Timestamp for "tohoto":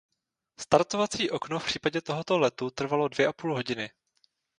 2.01-2.37